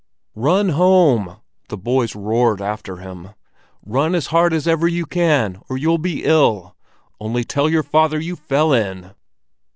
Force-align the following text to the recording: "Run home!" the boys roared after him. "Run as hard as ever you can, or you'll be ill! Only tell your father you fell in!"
"Run 0.33 0.69
home!" 0.69 1.37
the 1.69 1.77
boys 1.77 2.15
roared 2.15 2.59
after 2.59 2.97
him. 2.97 3.35
"Run 3.85 4.15
as 4.15 4.25
hard 4.33 4.51
as 4.51 4.67
ever 4.67 4.87
you 4.87 5.05
can, 5.05 5.61
or 5.69 5.77
you'll 5.77 5.99
be 5.99 6.23
ill! 6.23 6.75
Only 7.19 7.43
tell 7.43 7.69
your 7.69 7.83
father 7.83 8.19
you 8.19 8.35
fell 8.35 8.73
in!" 8.73 9.11